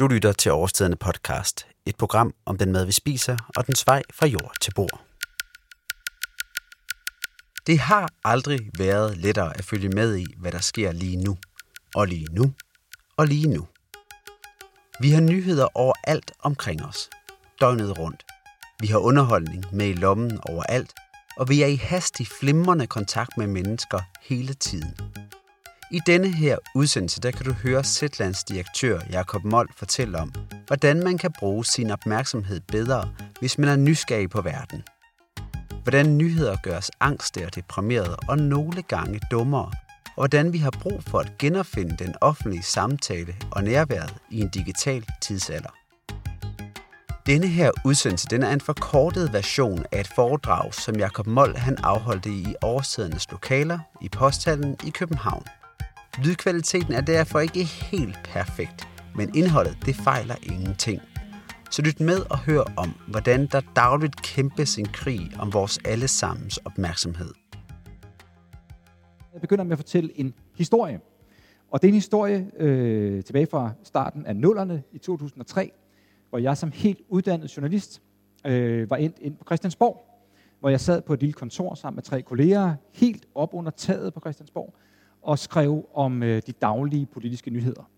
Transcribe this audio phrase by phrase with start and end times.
[0.00, 4.02] Du lytter til Overstedende podcast, et program om den mad, vi spiser og den vej
[4.12, 5.00] fra jord til bord.
[7.66, 11.38] Det har aldrig været lettere at følge med i, hvad der sker lige nu,
[11.94, 12.52] og lige nu,
[13.16, 13.66] og lige nu.
[15.00, 17.10] Vi har nyheder overalt omkring os,
[17.60, 18.24] døgnet rundt.
[18.80, 20.94] Vi har underholdning med i lommen overalt,
[21.36, 24.94] og vi er i hastig flimrende kontakt med mennesker hele tiden.
[25.92, 30.32] I denne her udsendelse, der kan du høre Zetlands direktør Jakob Moll fortælle om,
[30.66, 33.08] hvordan man kan bruge sin opmærksomhed bedre,
[33.40, 34.82] hvis man er nysgerrig på verden.
[35.82, 39.70] Hvordan nyheder gør os angste og deprimerede og nogle gange dummere,
[40.06, 44.48] og hvordan vi har brug for at genopfinde den offentlige samtale og nærværet i en
[44.48, 45.70] digital tidsalder.
[47.26, 51.76] Denne her udsendelse den er en forkortet version af et foredrag, som Jakob Moll han
[51.76, 55.44] afholdte i årsædernes lokaler i Posthallen i København.
[56.18, 61.00] Lydkvaliteten er derfor ikke helt perfekt, men indholdet det fejler ingenting.
[61.70, 66.56] Så lyt med og hør om, hvordan der dagligt kæmpes en krig om vores allesammens
[66.56, 67.34] opmærksomhed.
[69.32, 71.00] Jeg begynder med at fortælle en historie.
[71.70, 75.72] Og det er en historie øh, tilbage fra starten af nullerne i 2003,
[76.30, 78.02] hvor jeg som helt uddannet journalist
[78.46, 80.04] øh, var endt ind på Christiansborg,
[80.60, 84.14] hvor jeg sad på et lille kontor sammen med tre kolleger, helt op under taget
[84.14, 84.74] på Christiansborg,
[85.22, 87.90] og skrev om øh, de daglige politiske nyheder.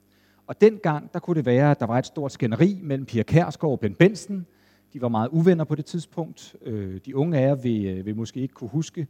[0.46, 3.72] Og dengang, der kunne det være, at der var et stort skænderi mellem Pia Kærsgaard
[3.72, 4.46] og Ben Benson.
[4.92, 6.56] De var meget uvenner på det tidspunkt.
[6.62, 9.06] Øh, de unge af jer vil, øh, vil måske ikke kunne huske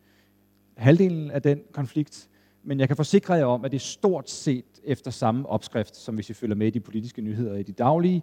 [0.76, 2.28] halvdelen af den konflikt,
[2.62, 6.14] men jeg kan forsikre jer om, at det er stort set efter samme opskrift, som
[6.14, 8.22] hvis I følger med i de politiske nyheder i de daglige.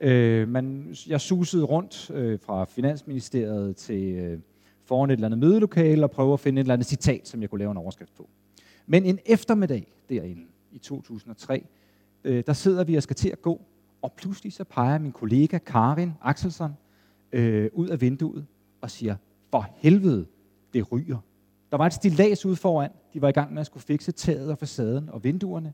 [0.00, 4.40] Øh, man, jeg susede rundt øh, fra Finansministeriet til øh,
[4.84, 7.50] foran et eller andet mødelokale og prøvede at finde et eller andet citat, som jeg
[7.50, 8.28] kunne lave en overskrift på.
[8.90, 11.66] Men en eftermiddag derinde i 2003,
[12.24, 13.60] øh, der sidder vi og skal til at gå,
[14.02, 16.72] og pludselig så peger min kollega Karin Axelsson
[17.32, 18.46] øh, ud af vinduet
[18.80, 19.16] og siger,
[19.50, 20.26] for helvede,
[20.72, 21.18] det ryger.
[21.70, 22.90] Der var et stilas ude foran.
[23.14, 25.72] De var i gang med at skulle fikse taget og facaden og vinduerne.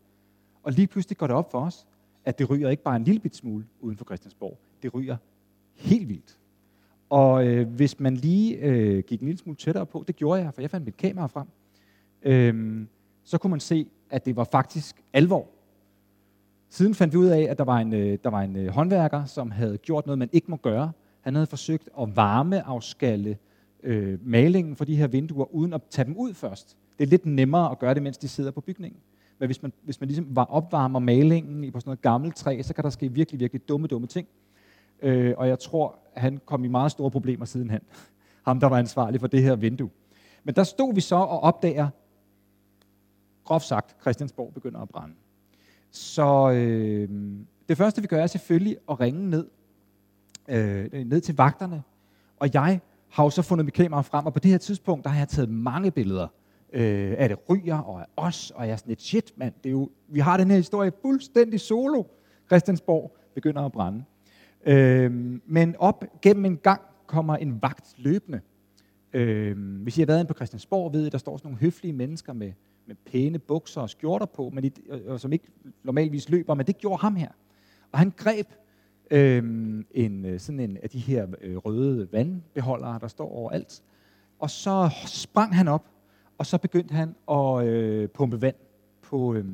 [0.63, 1.87] Og lige pludselig går det op for os,
[2.25, 4.59] at det ryger ikke bare en lille bit smule uden for Christiansborg.
[4.83, 5.17] Det ryger
[5.75, 6.39] helt vildt.
[7.11, 10.55] Og øh, hvis man lige øh, gik en lille smule tættere på, det gjorde jeg,
[10.55, 11.47] for jeg fandt mit kamera frem,
[12.23, 12.87] øh,
[13.25, 15.49] så kunne man se, at det var faktisk alvor.
[16.69, 19.25] Siden fandt vi ud af, at der var en, øh, der var en øh, håndværker,
[19.25, 20.93] som havde gjort noget, man ikke må gøre.
[21.21, 23.39] Han havde forsøgt at varmeafskalle
[23.83, 26.77] øh, malingen for de her vinduer, uden at tage dem ud først.
[26.99, 29.01] Det er lidt nemmere at gøre det, mens de sidder på bygningen.
[29.39, 32.75] Men hvis man, hvis man ligesom var opvarmer malingen på sådan noget gammelt træ, så
[32.75, 34.29] kan der ske virkelig, virkelig dumme, dumme ting.
[35.03, 37.81] Øh, og jeg tror, han kom i meget store problemer sidenhen.
[38.43, 39.91] Ham, der var ansvarlig for det her vindue.
[40.45, 41.89] Men der stod vi så og opdager,
[43.45, 45.15] groft sagt, Christiansborg begynder at brænde.
[45.91, 47.09] Så øh,
[47.69, 49.47] det første, vi gør, er selvfølgelig at ringe ned,
[50.49, 51.83] øh, ned til vagterne.
[52.37, 55.11] Og jeg har jo så fundet mit kamera frem, og på det her tidspunkt, der
[55.11, 56.29] har jeg taget mange billeder
[56.73, 59.55] øh, af det ryger, og af os, og jeg er sådan et shit, mand.
[59.63, 62.03] Det er jo, vi har den her historie fuldstændig solo.
[62.47, 64.05] Christiansborg begynder at brænde.
[64.67, 68.41] Øh, men op gennem en gang kommer en vagt løbende.
[69.15, 71.93] Øh, hvis I har været inde på Christiansborg, ved I, der står sådan nogle høflige
[71.93, 72.53] mennesker med,
[72.87, 74.71] med pæne bukser og skjorter på, men de,
[75.07, 75.47] og, som ikke
[75.83, 77.31] normalvis løber, men det gjorde ham her.
[77.93, 78.47] Og han greb
[79.11, 83.83] øhm, øh, en, sådan en af de her øh, røde vandbeholdere, der står overalt,
[84.39, 85.95] og så sprang han op
[86.39, 88.57] og så begyndte han at øh, pumpe vand
[89.03, 89.45] på, øh,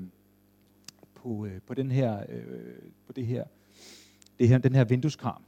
[1.14, 2.42] på, øh, på, den her, øh,
[3.06, 3.44] på det her,
[4.38, 5.42] det her, den her vindueskram.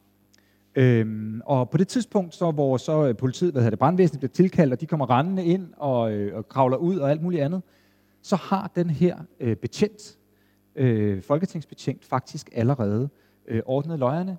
[0.74, 4.32] Øhm, og på det tidspunkt, så, hvor så øh, politiet, hvad hedder det, brandvæsenet bliver
[4.32, 7.62] tilkaldt, og de kommer rendende ind og, øh, og kravler ud og alt muligt andet,
[8.22, 10.18] så har den her øh, betjent,
[10.76, 13.08] øh, folketingsbetjent, faktisk allerede
[13.48, 14.38] øh, ordnet løjerne.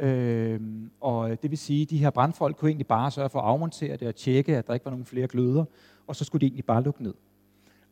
[0.00, 0.60] Øh,
[1.00, 3.96] og det vil sige, at de her brandfolk kunne egentlig bare sørge for at afmontere
[3.96, 5.64] det og tjekke, at der ikke var nogen flere gløder
[6.08, 7.14] og så skulle de egentlig bare lukke ned.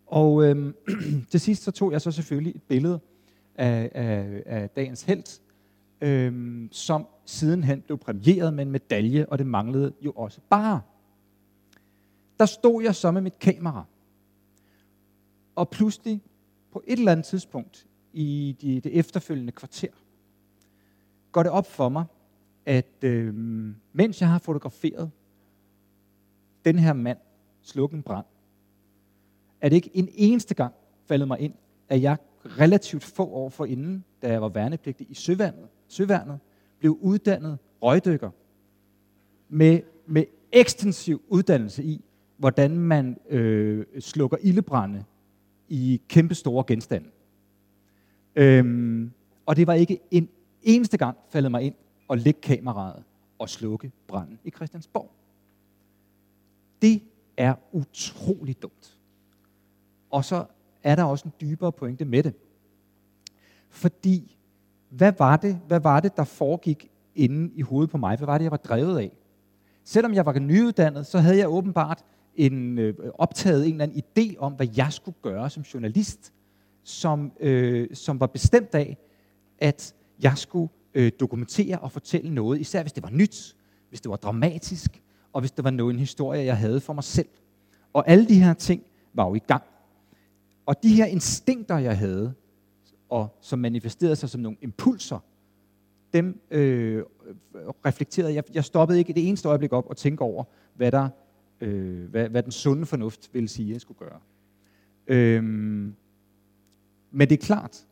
[0.07, 0.75] Og øhm,
[1.31, 3.01] til sidst så tog jeg så selvfølgelig et billede
[3.55, 5.41] af, af, af dagens held,
[6.01, 10.81] øhm, som sidenhen blev præmieret med en medalje, og det manglede jo også bare.
[12.39, 13.85] Der stod jeg så med mit kamera,
[15.55, 16.23] og pludselig
[16.73, 19.89] på et eller andet tidspunkt i de, det efterfølgende kvarter,
[21.33, 22.05] går det op for mig,
[22.67, 23.35] at øh,
[23.93, 25.11] mens jeg har fotograferet
[26.65, 27.19] den her mand,
[27.63, 28.27] slukke en brand,
[29.61, 30.75] er det ikke en eneste gang
[31.07, 31.55] faldet mig ind,
[31.89, 36.39] at jeg relativt få år forinden, da jeg var værnepligtig i søvandet, søværnet,
[36.79, 38.31] blev uddannet røgdykker
[39.49, 42.05] med, med ekstensiv uddannelse i,
[42.37, 45.05] hvordan man øh, slukker ildebrænde
[45.69, 47.09] i kæmpe store genstande.
[48.37, 49.13] Øhm,
[49.47, 50.29] og det var ikke en
[50.63, 51.75] eneste gang faldet mig ind
[52.09, 53.05] og lægge kameraet
[53.39, 55.11] og slukke branden i Christiansborg.
[56.83, 57.03] Det
[57.37, 58.99] er utroligt dumt.
[60.11, 60.47] Og så
[60.83, 62.35] er der også en dybere pointe med det.
[63.69, 64.36] Fordi,
[64.91, 68.17] hvad var det, hvad var det der foregik inde i hovedet på mig?
[68.17, 69.13] Hvad var det, jeg var drevet af?
[69.85, 72.05] Selvom jeg var nyuddannet, så havde jeg åbenbart
[72.35, 76.33] en, øh, optaget en eller anden idé om, hvad jeg skulle gøre som journalist,
[76.85, 78.97] som, øh, som var bestemt af,
[79.59, 83.57] at jeg skulle øh, dokumentere og fortælle noget, især hvis det var nyt,
[83.89, 85.03] hvis det var dramatisk,
[85.33, 87.29] og hvis det var noget, en historie, jeg havde for mig selv.
[87.93, 88.83] Og alle de her ting
[89.15, 89.63] var jo i gang.
[90.67, 92.35] Og de her instinkter, jeg havde,
[93.09, 95.19] og som manifesterede sig som nogle impulser,
[96.13, 97.03] dem øh,
[97.87, 98.45] reflekterede jeg.
[98.55, 100.45] Jeg stoppede ikke det eneste øjeblik op og tænke over,
[100.75, 101.09] hvad, der,
[101.61, 104.21] øh, hvad, hvad den sunde fornuft ville sige, jeg skulle gøre.
[105.07, 105.95] Øhm,
[107.11, 107.87] men det er klart,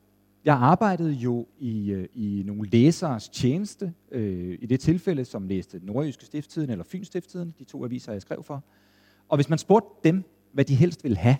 [0.45, 5.81] jeg arbejdede jo i, øh, i nogle læseres tjeneste, øh, i det tilfælde, som læste
[5.83, 8.65] Nordjyske Stifttiden eller Fyns Stifttiden, de to aviser, jeg skrev for.
[9.29, 11.37] Og hvis man spurgte dem, hvad de helst ville have,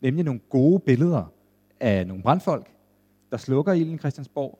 [0.00, 1.32] nemlig nogle gode billeder
[1.80, 2.73] af nogle brandfolk,
[3.30, 4.58] der slukker ilden i Christiansborg,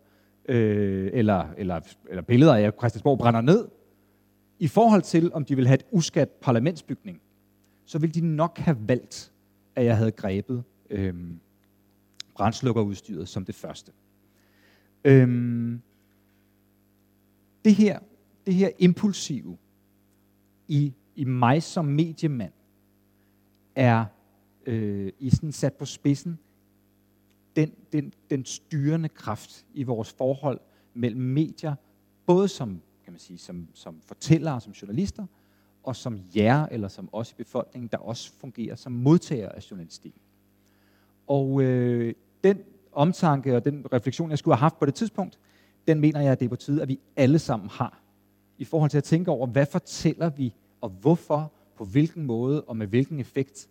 [0.49, 3.69] øh, eller, eller, eller billeder af, at Christiansborg brænder ned,
[4.59, 7.21] i forhold til, om de vil have et uskat parlamentsbygning,
[7.85, 9.33] så ville de nok have valgt,
[9.75, 11.15] at jeg havde grebet øh,
[12.35, 13.93] brændslukkerudstyret som det første.
[15.05, 15.81] Øhm,
[17.65, 17.99] det her,
[18.47, 19.57] det her impulsive
[20.69, 22.53] i, i mig som mediemand
[23.75, 24.05] er
[24.67, 26.39] øh, i sådan sat på spidsen
[27.57, 30.61] den, den, den styrende kraft i vores forhold
[30.95, 31.75] mellem medier,
[32.27, 35.27] både som, kan man sige, som, som fortællere, som journalister,
[35.83, 40.21] og som jer, eller som os i befolkningen, der også fungerer som modtager af journalistikken.
[41.27, 42.15] Og øh,
[42.45, 42.59] den
[42.93, 45.39] omtanke og den refleksion, jeg skulle have haft på det tidspunkt,
[45.89, 48.01] den mener jeg, at det er på tide, at vi alle sammen har.
[48.59, 52.77] I forhold til at tænke over, hvad fortæller vi, og hvorfor, på hvilken måde og
[52.77, 53.69] med hvilken effekt,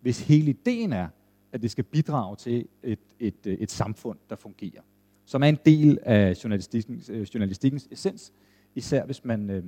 [0.00, 1.08] hvis hele ideen er,
[1.52, 4.82] at det skal bidrage til et, et, øh, et samfund, der fungerer.
[5.24, 8.32] Som er en del af journalistikkens, øh, journalistikkens essens,
[8.74, 9.64] især hvis man, øh,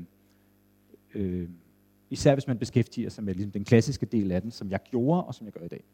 [1.14, 1.48] øh,
[2.10, 5.24] især hvis man beskæftiger sig med ligesom den klassiske del af den, som jeg gjorde
[5.24, 5.84] og som jeg gør i dag.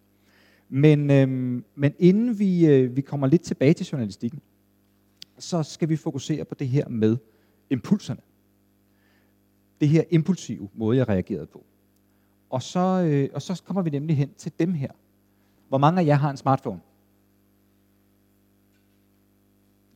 [0.68, 4.40] Men, øhm, men inden vi, øh, vi kommer lidt tilbage til journalistikken,
[5.38, 7.16] så skal vi fokusere på det her med
[7.70, 8.20] impulserne.
[9.80, 11.64] Det her impulsive måde, jeg reagerede på.
[12.50, 14.90] Og så, øh, og så kommer vi nemlig hen til dem her.
[15.70, 16.80] Hvor mange af jer har en smartphone?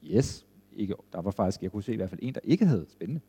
[0.05, 0.47] Yes.
[0.77, 2.87] Ikke, der var faktisk, jeg kunne se i hvert fald en, der ikke havde.
[2.89, 3.21] Spændende.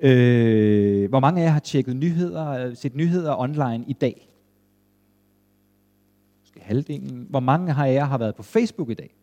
[0.00, 4.28] Øh, hvor mange af jer har tjekket nyheder, øh, set nyheder online i dag?
[6.40, 7.26] Måske halvdelen.
[7.30, 9.14] Hvor mange af jer har været på Facebook i dag?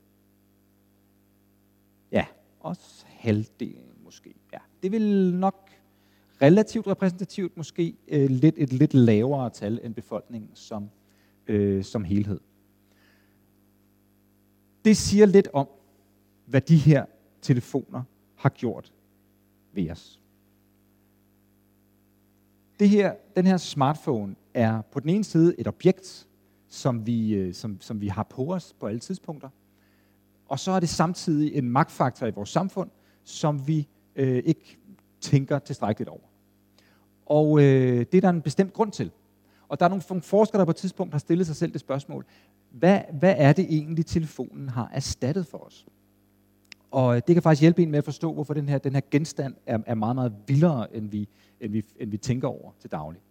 [2.11, 2.25] Ja,
[2.59, 4.33] også halvdelen måske.
[4.53, 5.69] Ja, det vil nok
[6.41, 10.89] relativt repræsentativt måske øh, lidt, et lidt lavere tal end befolkningen som,
[11.47, 12.39] øh, som helhed.
[14.85, 15.67] Det siger lidt om,
[16.45, 17.05] hvad de her
[17.41, 18.03] telefoner
[18.35, 18.93] har gjort
[19.73, 20.19] ved os.
[22.79, 26.27] Det her, den her smartphone er på den ene side et objekt,
[26.67, 29.49] som vi, øh, som, som vi har på os på alle tidspunkter.
[30.45, 32.89] Og så er det samtidig en magtfaktor i vores samfund,
[33.23, 34.77] som vi øh, ikke
[35.21, 36.21] tænker tilstrækkeligt over.
[37.25, 39.11] Og øh, det er der en bestemt grund til.
[39.73, 42.25] Og der er nogle forskere, der på et tidspunkt har stillet sig selv det spørgsmål,
[42.71, 45.85] hvad, hvad er det egentlig, telefonen har erstattet for os?
[46.91, 49.01] Og øh, det kan faktisk hjælpe en med at forstå, hvorfor den her, den her
[49.11, 52.91] genstand er, er meget, meget vildere, end vi, end, vi, end vi tænker over til
[52.91, 53.21] daglig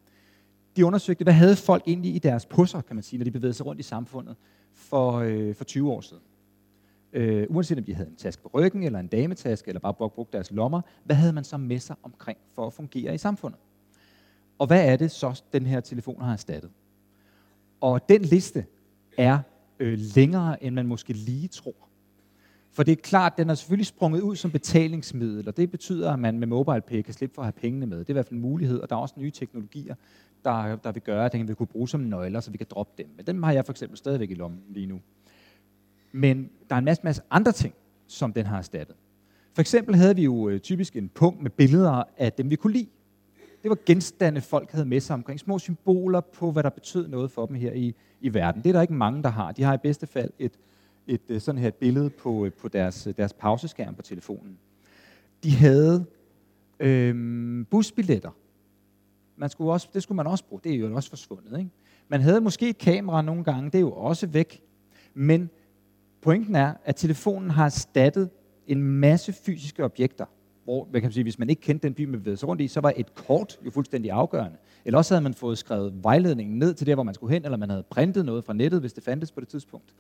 [0.76, 3.54] de undersøgte, hvad havde folk egentlig i deres pusser, kan man sige, når de bevægede
[3.54, 4.36] sig rundt i samfundet
[4.74, 6.22] for, øh, for 20 år siden.
[7.12, 10.32] Øh, uanset om de havde en taske på ryggen, eller en dametaske, eller bare brugte
[10.32, 13.60] deres lommer, hvad havde man så med sig omkring for at fungere i samfundet?
[14.58, 16.70] Og hvad er det så, den her telefon har erstattet?
[17.80, 18.64] Og den liste
[19.18, 19.38] er
[19.78, 21.88] øh, længere, end man måske lige tror.
[22.72, 26.18] For det er klart, den er selvfølgelig sprunget ud som betalingsmiddel, og det betyder, at
[26.18, 27.98] man med MobilePay kan slippe for at have pengene med.
[27.98, 29.94] Det er i hvert fald en mulighed, og der er også nye teknologier,
[30.44, 32.92] der, der vil gøre, at den vil kunne bruge som nøgler, så vi kan droppe
[32.98, 33.06] dem.
[33.16, 35.00] Men den har jeg for eksempel stadigvæk i lommen lige nu.
[36.12, 37.74] Men der er en masse, masse andre ting,
[38.06, 38.96] som den har erstattet.
[39.54, 42.72] For eksempel havde vi jo øh, typisk en punkt med billeder af dem, vi kunne
[42.72, 42.88] lide.
[43.62, 45.40] Det var genstande, folk havde med sig omkring.
[45.40, 48.62] Små symboler på, hvad der betød noget for dem her i, i verden.
[48.62, 49.52] Det er der ikke mange, der har.
[49.52, 50.52] De har i bedste fald et,
[51.06, 54.58] et, øh, sådan her et billede på, øh, på deres, øh, deres pauseskærm på telefonen.
[55.42, 56.04] De havde
[56.80, 58.30] øh, busbilletter
[59.42, 60.60] man skulle også, det skulle man også bruge.
[60.64, 61.58] Det er jo også forsvundet.
[61.58, 61.70] Ikke?
[62.08, 64.62] Man havde måske et kamera nogle gange, det er jo også væk.
[65.14, 65.50] Men
[66.20, 68.30] pointen er, at telefonen har erstattet
[68.66, 70.24] en masse fysiske objekter,
[70.64, 72.68] hvor man kan sige, hvis man ikke kendte den by, man bevægede sig rundt i,
[72.68, 74.56] så var et kort jo fuldstændig afgørende.
[74.84, 77.56] Eller også havde man fået skrevet vejledningen ned til der, hvor man skulle hen, eller
[77.56, 79.94] man havde printet noget fra nettet, hvis det fandtes på det tidspunkt.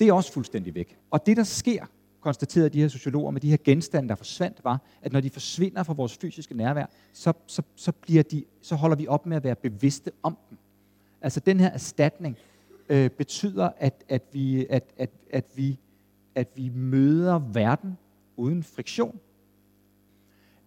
[0.00, 0.98] Det er også fuldstændig væk.
[1.10, 1.84] Og det, der sker,
[2.20, 5.82] konstaterede de her sociologer med de her genstande, der forsvandt, var, at når de forsvinder
[5.82, 9.44] fra vores fysiske nærvær, så, så, så, bliver de, så holder vi op med at
[9.44, 10.58] være bevidste om dem.
[11.20, 12.36] Altså den her erstatning
[12.88, 15.78] øh, betyder, at, at, vi, at, at, at, vi,
[16.34, 17.98] at vi møder verden
[18.36, 19.20] uden friktion.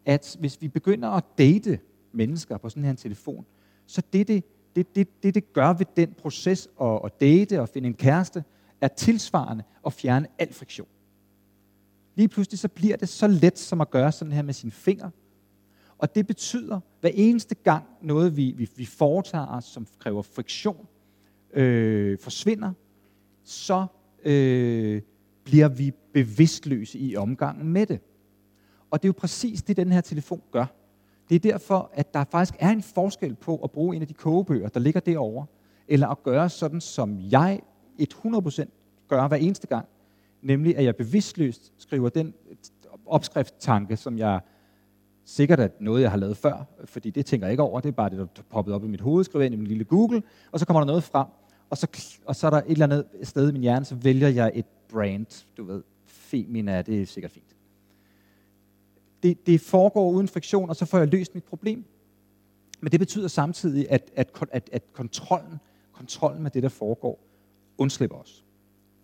[0.08, 1.80] At hvis vi begynder at date
[2.12, 3.46] mennesker på sådan her en telefon,
[3.86, 4.44] så det, det,
[4.76, 8.44] det, det, det, det gør ved den proces at, at date og finde en kæreste,
[8.82, 10.88] er tilsvarende at fjerne al friktion.
[12.16, 15.12] Lige pludselig så bliver det så let som at gøre sådan her med sine fingre.
[15.98, 20.88] Og det betyder, hver eneste gang noget, vi, vi, vi foretager os, som kræver friktion,
[21.54, 22.74] øh, forsvinder,
[23.44, 23.86] så
[24.26, 25.02] øh,
[25.44, 28.00] bliver vi bevidstløse i omgangen med det.
[28.92, 30.66] Og det er jo præcis det, den her telefon gør.
[31.30, 34.14] Det er derfor, at der faktisk er en forskel på at bruge en af de
[34.14, 35.46] kogebøger, der ligger derovre,
[35.88, 37.62] eller at gøre sådan, som jeg
[38.02, 38.66] 100%
[39.08, 39.88] gør hver eneste gang,
[40.42, 42.34] nemlig at jeg bevidstløst skriver den
[43.06, 44.40] opskrifttanke, som jeg
[45.26, 47.94] sikkert er noget, jeg har lavet før, fordi det tænker jeg ikke over, det er
[47.94, 50.60] bare det, der poppet op i mit hoved, skriver ind i min lille Google, og
[50.60, 51.28] så kommer der noget frem,
[51.70, 51.88] og så,
[52.26, 54.66] og så er der et eller andet sted i min hjerne, så vælger jeg et
[54.90, 57.57] brand, du ved, Femina, det er sikkert fint.
[59.24, 61.86] Det, det foregår uden friktion, og så får jeg løst mit problem.
[62.80, 65.60] Men det betyder samtidig, at, at, at, at kontrollen,
[65.92, 67.20] kontrollen med det, der foregår,
[67.78, 68.44] undslipper os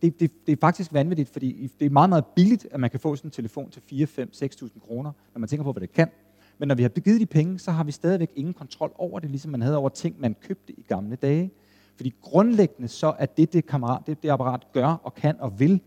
[0.04, 3.00] det, det, det er faktisk vanvittigt, fordi det er meget, meget billigt, at man kan
[3.00, 5.92] få sådan en telefon til 4, 5, 6.000 kroner, når man tænker på, hvad det
[5.92, 6.10] kan.
[6.58, 9.30] Men når vi har givet de penge, så har vi stadigvæk ingen kontrol over det,
[9.30, 11.52] ligesom man havde over ting, man købte i gamle dage.
[11.96, 15.82] Fordi grundlæggende så er det, det, kammerat, det, det apparat gør og kan og vil,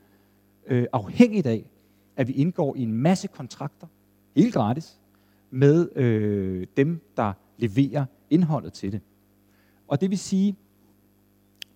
[0.66, 1.71] øh, afhængigt af,
[2.16, 3.87] at vi indgår i en masse kontrakter,
[4.37, 5.00] helt gratis,
[5.50, 9.00] med øh, dem, der leverer indholdet til det.
[9.88, 10.57] Og det vil sige,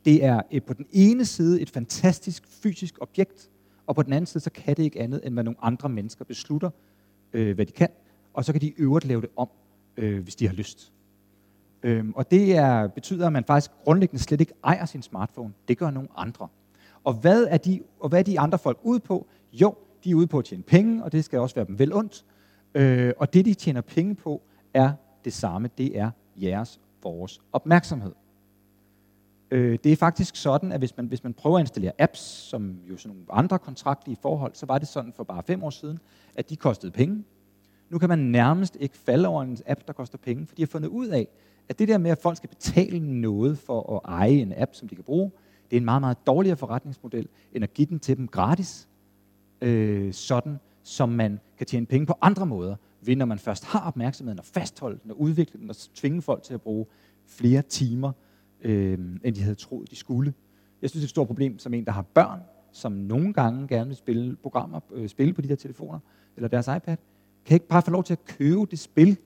[0.05, 3.51] det er et, på den ene side et fantastisk fysisk objekt,
[3.87, 6.25] og på den anden side, så kan det ikke andet, end hvad nogle andre mennesker
[6.25, 6.71] beslutter,
[7.33, 7.89] øh, hvad de kan,
[8.35, 9.49] og så kan de i øvrigt lave det om,
[9.97, 10.93] øh, hvis de har lyst.
[11.83, 15.53] Øhm, og det er, betyder, at man faktisk grundlæggende slet ikke ejer sin smartphone.
[15.69, 16.49] Det gør nogle andre.
[17.05, 19.27] Og hvad er de, og hvad er de andre folk ude på?
[19.53, 19.75] Jo,
[20.05, 22.25] de er ude på at tjene penge, og det skal også være dem vel ondt.
[22.75, 24.43] Øh, og det, de tjener penge på,
[24.75, 24.93] er
[25.25, 25.71] det samme.
[25.79, 28.13] Det er jeres, vores opmærksomhed.
[29.51, 32.77] Øh, det er faktisk sådan, at hvis man, hvis man prøver at installere apps, som
[32.91, 35.99] jo sådan nogle andre kontraktlige forhold, så var det sådan for bare fem år siden,
[36.35, 37.25] at de kostede penge.
[37.91, 40.67] Nu kan man nærmest ikke falde over en app, der koster penge, for de har
[40.67, 41.29] fundet ud af,
[41.69, 44.89] at det der med, at folk skal betale noget for at eje en app, som
[44.89, 45.31] de kan bruge,
[45.71, 48.89] det er en meget, meget dårligere forretningsmodel, end at give den til dem gratis,
[49.61, 50.59] øh, sådan
[50.91, 54.45] som man kan tjene penge på andre måder, ved når man først har opmærksomheden og
[54.45, 56.87] fastholde den og udvikle den og tvinge folk til at bruge
[57.27, 58.13] flere timer
[58.63, 60.35] øh, end de havde troet, de skulle.
[60.83, 62.41] Jeg synes, det er et stort problem som en, der har børn,
[62.73, 65.99] som nogle gange gerne vil spille programmer, øh, spille på de der telefoner,
[66.37, 66.97] eller deres iPad,
[67.45, 69.17] kan ikke bare få lov til at købe det spil,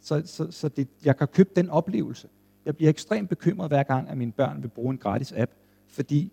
[0.00, 2.28] så, så, så det, jeg kan købe den oplevelse.
[2.64, 5.52] Jeg bliver ekstremt bekymret hver gang, at mine børn vil bruge en gratis app,
[5.86, 6.32] fordi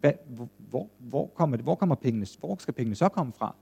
[0.00, 0.12] hvad,
[0.70, 3.54] hvor, hvor, kommer det, hvor, kommer pengene, hvor skal pengene så komme fra?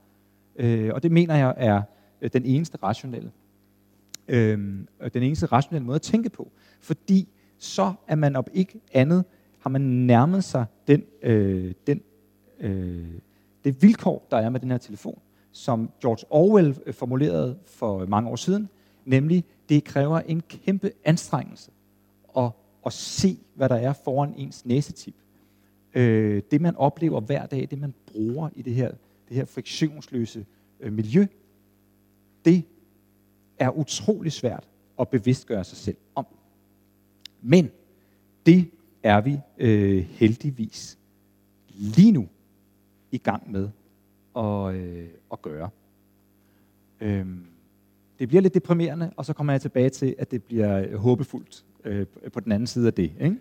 [0.57, 1.81] Øh, og det mener jeg er
[2.21, 3.31] øh, den eneste rationelle,
[4.27, 4.59] øh,
[5.13, 6.51] den eneste rationelle måde at tænke på.
[6.81, 9.25] Fordi så er man op ikke andet,
[9.59, 12.01] har man nærmet sig den, øh, den,
[12.59, 13.07] øh,
[13.63, 15.19] det vilkår, der er med den her telefon,
[15.51, 18.69] som George Orwell øh, formulerede for mange år siden,
[19.05, 21.71] nemlig, det kræver en kæmpe anstrengelse
[22.37, 22.51] at,
[22.85, 25.15] at se, hvad der er foran ens næsetip.
[25.93, 28.91] Øh, det, man oplever hver dag, det man bruger i det her,
[29.29, 30.45] det her friktionsløse
[30.79, 31.25] øh, miljø,
[32.45, 32.63] det
[33.59, 34.67] er utrolig svært
[34.99, 36.25] at bevidstgøre sig selv om.
[37.41, 37.71] Men
[38.45, 38.71] det
[39.03, 40.97] er vi øh, heldigvis
[41.69, 42.27] lige nu
[43.11, 43.69] i gang med
[44.35, 45.69] at, øh, at gøre.
[47.01, 47.45] Øhm,
[48.19, 52.05] det bliver lidt deprimerende, og så kommer jeg tilbage til, at det bliver håbefuldt øh,
[52.33, 53.11] på den anden side af det.
[53.21, 53.37] Ikke?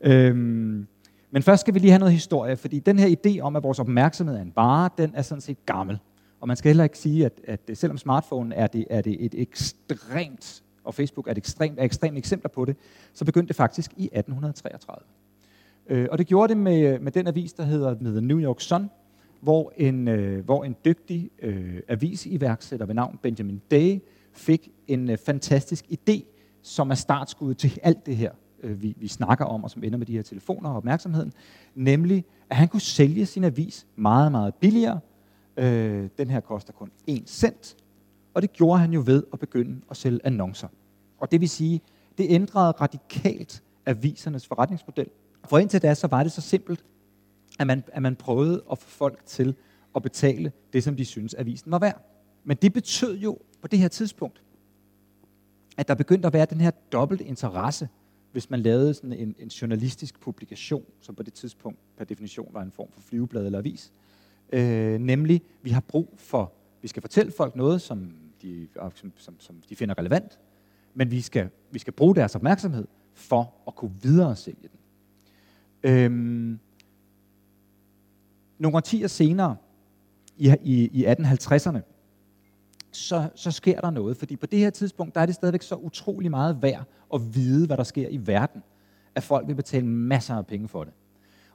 [0.00, 0.86] Øhm,
[1.30, 3.78] men først skal vi lige have noget historie, fordi den her idé om, at vores
[3.78, 5.98] opmærksomhed er en vare, den er sådan set gammel.
[6.40, 9.34] Og man skal heller ikke sige, at, at selvom smartphone er det, er det et
[9.38, 12.76] ekstremt og Facebook er et ekstremt, er ekstremt eksempler på det,
[13.12, 15.04] så begyndte det faktisk i 1833.
[15.88, 18.90] Øh, og det gjorde det med, med den avis, der hedder The New York Sun,
[19.40, 23.98] hvor en, øh, hvor en dygtig øh, avisiværksætter ved navn Benjamin Day
[24.32, 26.22] fik en øh, fantastisk idé,
[26.62, 28.32] som er startskuddet til alt det her,
[28.62, 31.32] øh, vi, vi snakker om, og som ender med de her telefoner og opmærksomheden,
[31.74, 35.00] nemlig at han kunne sælge sin avis meget, meget billigere,
[35.58, 37.76] Øh, den her koster kun 1 cent.
[38.34, 40.68] Og det gjorde han jo ved at begynde at sælge annoncer.
[41.18, 41.80] Og det vil sige,
[42.18, 45.06] det ændrede radikalt avisernes forretningsmodel.
[45.44, 46.84] For indtil da, så var det så simpelt,
[47.58, 49.54] at man, at man prøvede at få folk til
[49.96, 52.02] at betale det, som de synes avisen var værd.
[52.44, 54.42] Men det betød jo på det her tidspunkt,
[55.76, 57.88] at der begyndte at være den her dobbelt interesse,
[58.38, 62.62] hvis man lavede sådan en, en journalistisk publikation, som på det tidspunkt per definition var
[62.62, 63.92] en form for flyveblad eller avis.
[64.52, 66.52] Øh, nemlig, vi har brug for,
[66.82, 70.38] vi skal fortælle folk noget, som de, som, som, som de finder relevant,
[70.94, 75.90] men vi skal, vi skal bruge deres opmærksomhed for at kunne videre sælge den.
[75.90, 76.58] Øhm,
[78.58, 79.56] nogle årtier senere,
[80.36, 81.78] i, i, i 1850'erne,
[82.98, 84.16] så, så sker der noget.
[84.16, 87.66] Fordi på det her tidspunkt, der er det stadigvæk så utrolig meget værd at vide,
[87.66, 88.62] hvad der sker i verden,
[89.14, 90.92] at folk vil betale masser af penge for det.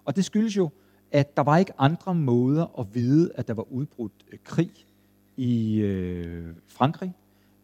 [0.06, 0.70] Og det skyldes jo,
[1.12, 4.72] at der var ikke andre måder at vide, at der var udbrudt øh, krig
[5.38, 7.14] i øh, Frankrig,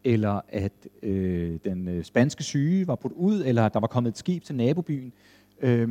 [0.04, 4.10] eller at øh, den øh, spanske syge var brudt ud, eller at der var kommet
[4.10, 5.12] et skib til nabobyen.
[5.60, 5.88] Øh,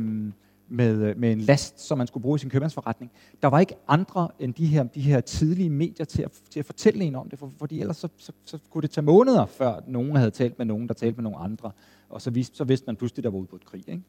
[0.70, 3.12] med, øh, med en last, som man skulle bruge i sin købmandsforretning.
[3.42, 6.66] Der var ikke andre end de her, de her tidlige medier til at, til at
[6.66, 9.80] fortælle en om det, for, fordi ellers så, så, så kunne det tage måneder, før
[9.86, 11.70] nogen havde talt med nogen, der talte med nogen andre,
[12.08, 13.88] og så, vidste, så vidste man pludselig, der var udbrudt krig.
[13.88, 14.02] Ikke?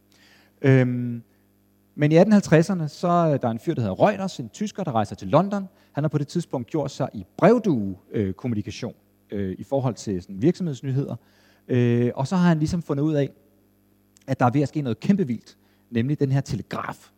[0.62, 1.24] Øhm,
[1.96, 5.16] men i 1850'erne, så er der en fyr, der hedder Reuters, en tysker, der rejser
[5.16, 5.68] til London.
[5.92, 8.94] Han har på det tidspunkt gjort sig i brevdue-kommunikation
[9.32, 11.16] øh, øh, i forhold til sådan, virksomhedsnyheder.
[11.68, 13.30] Øh, og så har han ligesom fundet ud af,
[14.28, 15.58] at der er ved at ske noget kæmpe vildt
[15.92, 17.12] nemlig den her telegraf.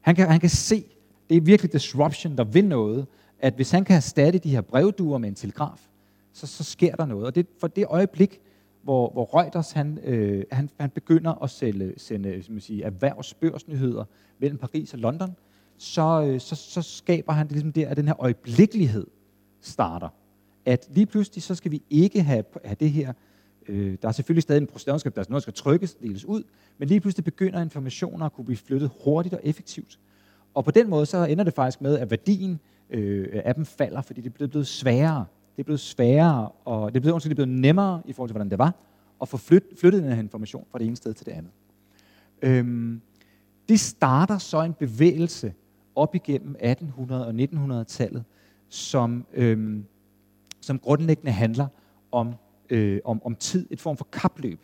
[0.00, 0.84] Han kan, han kan se,
[1.28, 3.06] det er virkelig disruption, der vil noget,
[3.38, 5.88] at hvis han kan erstatte de her brevduer med en telegraf,
[6.32, 7.26] så, så sker der noget.
[7.26, 8.40] Og det, for det øjeblik,
[8.82, 14.04] hvor, hvor Reuters han, øh, han, han begynder at sælge, sende som sige, erhvervsbørsnyheder
[14.38, 15.36] mellem Paris og London,
[15.78, 19.06] så, øh, så, så skaber han det ligesom der, at den her øjeblikkelighed
[19.60, 20.08] starter.
[20.64, 23.12] At lige pludselig, så skal vi ikke have, have det her
[23.68, 26.42] Øh, der er selvfølgelig stadig en proces, der er noget, der skal trykkes, deles ud,
[26.78, 29.98] men lige pludselig begynder informationer at kunne blive flyttet hurtigt og effektivt.
[30.54, 34.02] Og på den måde så ender det faktisk med, at værdien øh, af dem falder,
[34.02, 35.24] fordi det er blevet sværere.
[35.56, 38.32] Det er blevet sværere, og det er blevet, det er blevet nemmere i forhold til,
[38.32, 38.74] hvordan det var,
[39.22, 41.52] at få flyt, flyttet den her information fra det ene sted til det andet.
[42.42, 43.00] Øhm,
[43.68, 45.54] det starter så en bevægelse
[45.96, 48.24] op igennem 1800- og 1900-tallet,
[48.68, 49.84] som, øhm,
[50.60, 51.66] som grundlæggende handler
[52.12, 52.34] om
[52.70, 54.60] øh, om, om tid, et form for kapløb,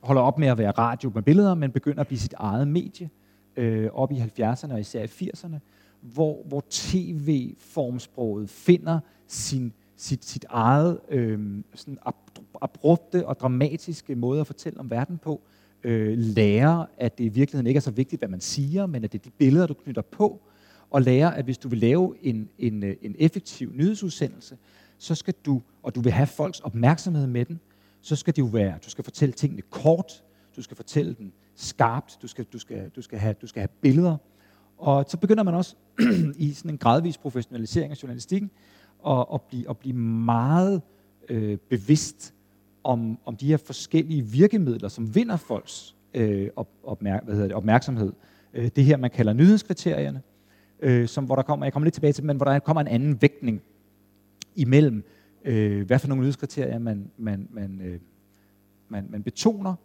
[0.02, 3.10] holder op med at være radio med billeder, men begynder at blive sit eget medie
[3.58, 5.58] øh, op i 70'erne og især i 80'erne,
[6.02, 11.98] hvor, hvor tv-formsproget finder sin, sit, sit eget øh, sådan
[12.62, 15.42] abrupte og dramatiske måde at fortælle om verden på,
[15.84, 19.12] øh, lærer, at det i virkeligheden ikke er så vigtigt, hvad man siger, men at
[19.12, 20.42] det er de billeder, du knytter på,
[20.90, 24.58] og lære, at hvis du vil lave en, en, øh, en effektiv nyhedsudsendelse,
[24.98, 27.60] så skal du, og du vil have folks opmærksomhed med den,
[28.02, 30.24] så skal det jo være, du skal fortælle tingene kort,
[30.56, 33.70] du skal fortælle den skarpt, du skal, du skal, du skal, have, du skal have
[33.82, 34.18] billeder.
[34.78, 35.76] Og så begynder man også
[36.38, 38.52] i sådan en gradvis professionalisering af journalistikken
[39.08, 40.82] at, at, blive, at blive meget
[41.30, 42.34] øh, bevidst
[42.84, 48.14] om, om de her forskellige virkemidler, som vinder folks øh, op, hvad hedder det, opmærksomhed.
[48.54, 50.22] Øh, det her, man kalder nyhedskriterierne,
[50.80, 52.88] øh, som, hvor der kommer, jeg kommer lidt tilbage til, men hvor der kommer en
[52.88, 53.62] anden vægtning
[54.56, 55.04] imellem,
[55.46, 58.00] øh, hvad for nogle nyhedskriterier man, man, man, øh,
[58.90, 59.76] man, man betoner,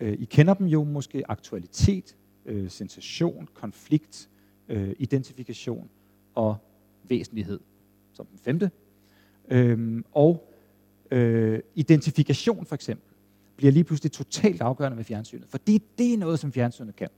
[0.00, 4.28] Øh, I kender dem jo måske aktualitet, øh, sensation, konflikt,
[4.68, 5.90] øh, identifikation
[6.34, 6.56] og
[7.08, 7.60] væsentlighed
[8.12, 8.70] som den femte.
[9.50, 10.52] Øhm, og
[11.10, 13.14] øh, identifikation for eksempel
[13.56, 15.48] bliver lige pludselig totalt afgørende med fjernsynet.
[15.48, 17.08] For det, det er noget, som fjernsynet kan.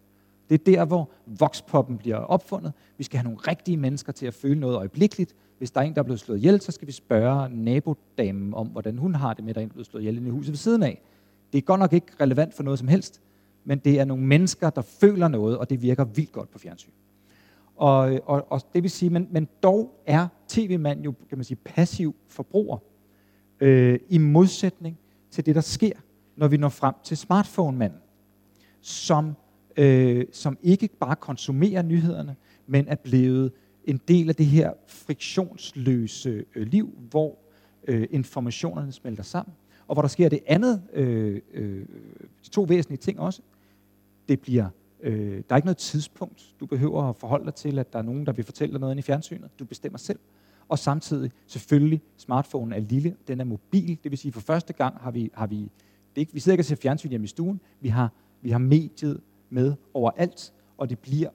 [0.51, 2.73] Det er der, hvor vokspoppen bliver opfundet.
[2.99, 5.35] Vi skal have nogle rigtige mennesker til at føle noget øjeblikkeligt.
[5.59, 8.66] Hvis der er en, der er blevet slået ihjel, så skal vi spørge nabodamen om,
[8.66, 10.31] hvordan hun har det med, at der er en, der er blevet slået ihjel i
[10.31, 11.03] huset ved siden af
[11.53, 13.21] det er godt nok ikke relevant for noget som helst,
[13.65, 16.91] men det er nogle mennesker, der føler noget, og det virker vildt godt på fjernsyn.
[17.77, 21.59] Og, og, og det vil sige, men, men dog er tv-mand jo, kan man sige,
[21.65, 22.79] passiv forbruger,
[23.61, 24.99] øh, i modsætning
[25.31, 25.93] til det, der sker,
[26.37, 27.99] når vi når frem til smartphone-manden,
[28.81, 29.37] som,
[29.77, 32.37] øh, som ikke bare konsumerer nyhederne,
[32.67, 33.53] men er blevet
[33.85, 37.38] en del af det her friktionsløse øh, liv, hvor
[37.88, 39.55] øh, informationerne smelter sammen,
[39.88, 41.87] og hvor der sker det andet, øh, øh,
[42.45, 43.42] de to væsentlige ting også.
[44.29, 44.68] Det bliver,
[45.01, 48.03] øh, der er ikke noget tidspunkt, du behøver at forholde dig til, at der er
[48.03, 49.51] nogen, der vil fortælle dig noget i fjernsynet.
[49.59, 50.18] Du bestemmer selv.
[50.68, 54.97] Og samtidig, selvfølgelig, smartphonen er lille, den er mobil, det vil sige, for første gang
[55.01, 55.71] har vi, har vi
[56.14, 58.59] det ikke, vi sidder ikke og ser fjernsyn hjemme i stuen, vi har, vi har
[58.59, 61.31] mediet med overalt, og det bliver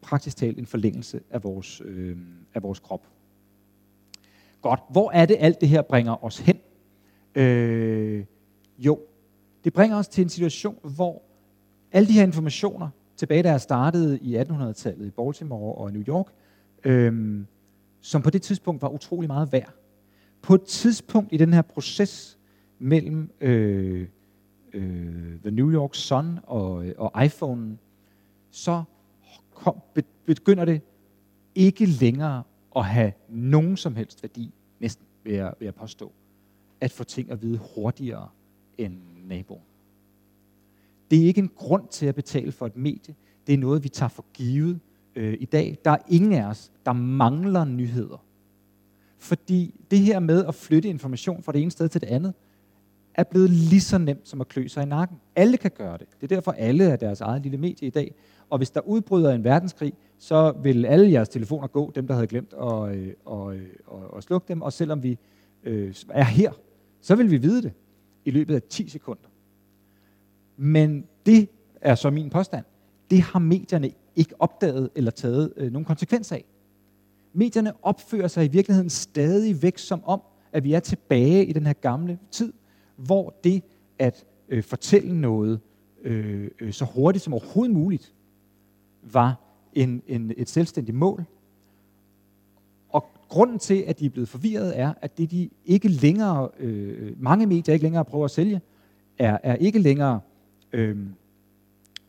[0.00, 2.16] praktisk talt en forlængelse af vores, øh,
[2.54, 3.08] af vores krop.
[4.62, 6.56] Godt, hvor er det alt det her bringer os hen?
[7.38, 8.24] Øh,
[8.78, 9.00] jo,
[9.64, 11.22] det bringer os til en situation, hvor
[11.92, 16.26] alle de her informationer, tilbage da jeg startede i 1800-tallet i Baltimore og New York,
[16.84, 17.40] øh,
[18.00, 19.74] som på det tidspunkt var utrolig meget værd.
[20.42, 22.38] På et tidspunkt i den her proces
[22.78, 24.08] mellem øh,
[24.72, 27.78] øh, The New York Sun og, øh, og iPhone,
[28.50, 28.82] så
[29.54, 29.74] kom,
[30.26, 30.80] begynder det
[31.54, 32.42] ikke længere
[32.76, 36.12] at have nogen som helst værdi, næsten vil jeg, vil jeg påstå,
[36.80, 38.28] at få ting at vide hurtigere
[38.78, 39.62] end naboen.
[41.10, 43.14] Det er ikke en grund til at betale for et medie.
[43.46, 44.80] Det er noget, vi tager for givet
[45.16, 45.78] øh, i dag.
[45.84, 48.24] Der er ingen af os, der mangler nyheder.
[49.18, 52.34] Fordi det her med at flytte information fra det ene sted til det andet,
[53.14, 55.16] er blevet lige så nemt som at klø sig i nakken.
[55.36, 56.06] Alle kan gøre det.
[56.20, 58.14] Det er derfor, alle er deres eget lille medie i dag.
[58.50, 62.26] Og hvis der udbryder en verdenskrig, så vil alle jeres telefoner gå, dem der havde
[62.26, 63.62] glemt at, øh, at, øh,
[64.16, 64.62] at, slukke dem.
[64.62, 65.18] Og selvom vi
[65.64, 66.52] øh, er her,
[67.00, 67.72] så vil vi vide det
[68.24, 69.28] i løbet af 10 sekunder.
[70.56, 71.48] Men det
[71.80, 72.64] er så min påstand.
[73.10, 76.44] Det har medierne ikke opdaget eller taget øh, nogen konsekvens af.
[77.32, 80.20] Medierne opfører sig i virkeligheden stadig væk som om,
[80.52, 82.52] at vi er tilbage i den her gamle tid,
[82.96, 83.62] hvor det
[83.98, 85.60] at øh, fortælle noget
[86.02, 88.14] øh, øh, så hurtigt som overhovedet muligt,
[89.02, 89.40] var
[89.72, 91.24] en, en, et selvstændigt mål.
[93.28, 97.46] Grunden til, at de er blevet forvirret, er, at det de ikke længere, øh, mange
[97.46, 98.60] medier ikke længere prøver at sælge,
[99.18, 100.20] er, er ikke længere
[100.72, 101.14] øhm,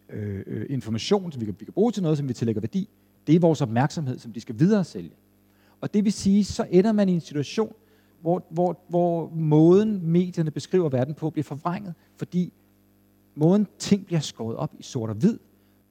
[0.10, 2.89] øh, øh, information, som vi kan, vi kan bruge til noget, som vi tillægger værdi.
[3.27, 5.12] Det er vores opmærksomhed, som de skal videre sælge.
[5.82, 7.73] Og det vil sige, så ender man i en situation,
[8.21, 12.53] hvor, hvor, hvor måden medierne beskriver verden på bliver forvrænget, fordi
[13.36, 15.38] måden ting bliver skåret op i sort og hvid,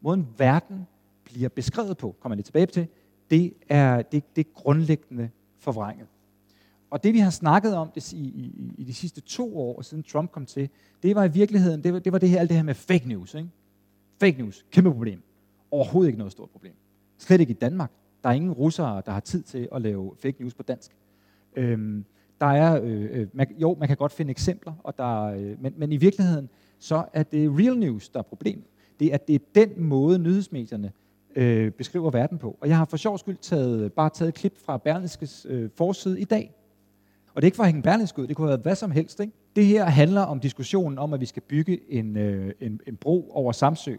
[0.01, 0.87] måden verden
[1.25, 2.87] bliver beskrevet på, kommer jeg lidt tilbage til,
[3.31, 6.07] det er, det, det er grundlæggende forvrænget.
[6.91, 10.03] Og det vi har snakket om det, i, i, i de sidste to år, siden
[10.03, 10.69] Trump kom til,
[11.03, 13.09] det var i virkeligheden, det var det, var det her, alt det her med fake
[13.09, 13.35] news.
[13.35, 13.49] Ikke?
[14.21, 15.23] Fake news, kæmpe problem.
[15.71, 16.73] Overhovedet ikke noget stort problem.
[17.19, 17.91] Slet ikke i Danmark.
[18.23, 20.97] Der er ingen russere, der har tid til at lave fake news på dansk.
[21.57, 22.05] Øhm,
[22.41, 25.75] der er, øh, øh man, jo, man kan godt finde eksempler, og der, øh, men,
[25.77, 28.65] men i virkeligheden, så er det real news, der er problemet.
[29.01, 30.93] Det er, at det er den måde, nyhedsmedierne
[31.37, 32.59] øh, beskriver verden på.
[32.61, 36.21] Og jeg har for sjov skyld taget, bare taget et klip fra Berlingskes øh, forside
[36.21, 36.55] i dag.
[37.35, 38.91] Og det er ikke for at hænge Berlingske ud, det kunne have været hvad som
[38.91, 39.21] helst.
[39.21, 39.33] Ikke?
[39.57, 43.31] Det her handler om diskussionen om, at vi skal bygge en, øh, en, en bro
[43.31, 43.97] over Samsø.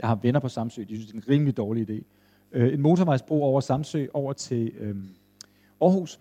[0.00, 2.04] Jeg har venner på Samsø, de synes, det er en rimelig dårlig idé.
[2.52, 4.96] Øh, en motorvejsbro over Samsø over til øh,
[5.80, 6.20] Aarhus,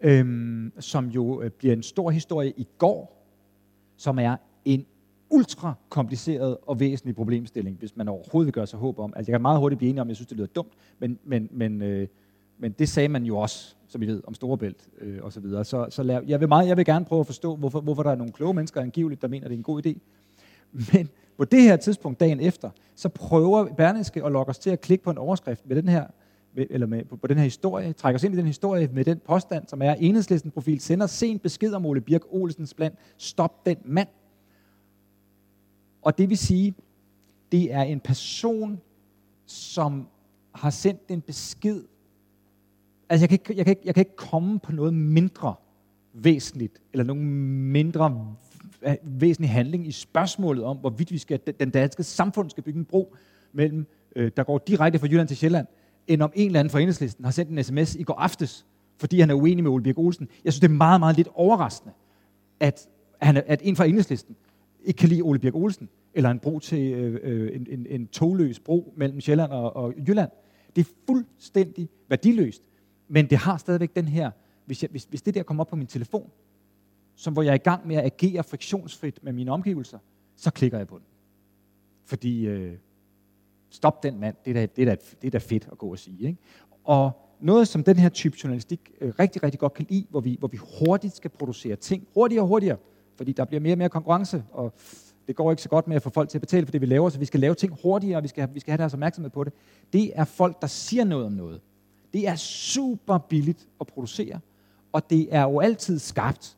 [0.00, 3.26] øh, som jo øh, bliver en stor historie i går,
[3.96, 4.86] som er en
[5.34, 9.12] ultra kompliceret og væsentlig problemstilling, hvis man overhovedet vil gøre sig håb om.
[9.16, 11.48] Altså, jeg kan meget hurtigt blive enig om, jeg synes, det lyder dumt, men, men,
[11.50, 12.08] men, øh,
[12.58, 15.64] men det sagde man jo også, som I ved, om Storebælt øh, og så videre.
[15.64, 18.10] Så, så lad, jeg, vil meget, jeg vil gerne prøve at forstå, hvorfor, hvorfor der
[18.10, 19.98] er nogle kloge mennesker angiveligt, der mener, det er en god idé.
[20.92, 24.80] Men på det her tidspunkt, dagen efter, så prøver Berlingske at lokke os til at
[24.80, 26.06] klikke på en overskrift med den her
[26.56, 29.20] eller med, på, på den her historie, trækker os ind i den historie med den
[29.26, 32.92] påstand, som er, enhedslisten profil sender sent besked om Ole Birk Olsens plan.
[33.16, 34.08] Stop den mand.
[36.04, 36.74] Og det vil sige,
[37.52, 38.80] det er en person,
[39.46, 40.06] som
[40.54, 41.82] har sendt en besked.
[43.08, 45.54] Altså, jeg kan, ikke, jeg, kan ikke, jeg kan ikke komme på noget mindre
[46.12, 47.24] væsentligt, eller nogen
[47.72, 48.34] mindre
[48.82, 52.84] øh, væsentlig handling i spørgsmålet om, hvorvidt vi skal, den danske samfund skal bygge en
[52.84, 53.14] bro
[53.52, 53.86] mellem,
[54.16, 55.66] øh, der går direkte fra Jylland til Sjælland,
[56.06, 58.66] end om en eller anden fra enhedslisten har sendt en sms i går aftes,
[58.98, 60.28] fordi han er uenig med Ole Birk Olsen.
[60.44, 61.94] Jeg synes, det er meget, meget lidt overraskende,
[62.60, 62.88] at,
[63.22, 64.36] han, at en fra enhedslisten
[64.84, 68.06] ikke kan lide Ole Birk Olsen, eller en bro til øh, øh, en, en, en
[68.06, 70.30] togløs bro mellem Sjælland og, og Jylland.
[70.76, 72.62] Det er fuldstændig værdiløst,
[73.08, 74.30] men det har stadigvæk den her,
[74.66, 76.30] hvis, jeg, hvis, hvis det der kommer op på min telefon,
[77.14, 79.98] som hvor jeg er i gang med at agere friktionsfrit med mine omgivelser,
[80.36, 81.04] så klikker jeg på den.
[82.04, 82.76] Fordi, øh,
[83.70, 85.90] stop den mand, det er, da, det, er da, det er da fedt at gå
[85.90, 86.26] og sige.
[86.26, 86.38] Ikke?
[86.84, 90.36] Og noget, som den her type journalistik øh, rigtig, rigtig godt kan lide, hvor vi,
[90.38, 92.76] hvor vi hurtigt skal producere ting, hurtigere og hurtigere,
[93.16, 94.72] fordi der bliver mere og mere konkurrence, og
[95.26, 96.86] det går ikke så godt med at få folk til at betale for det, vi
[96.86, 98.92] laver, så vi skal lave ting hurtigere, og vi skal, have, vi skal have deres
[98.92, 99.52] opmærksomhed på det.
[99.92, 101.60] Det er folk, der siger noget om noget.
[102.12, 104.40] Det er super billigt at producere,
[104.92, 106.56] og det er jo altid skarpt.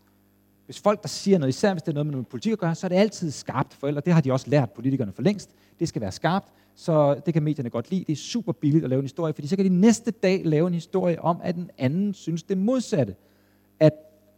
[0.65, 2.75] Hvis folk, der siger noget, især hvis det er noget med noget politik at gøre,
[2.75, 5.51] så er det altid skarpt, for ellers det har de også lært politikerne for længst.
[5.79, 8.05] Det skal være skarpt, så det kan medierne godt lide.
[8.05, 10.67] Det er super billigt at lave en historie, fordi så kan de næste dag lave
[10.67, 13.15] en historie om, at den anden synes det modsatte.
[13.81, 13.93] At,